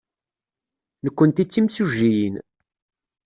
[1.03, 2.35] Nekkenti d timsujjiyin.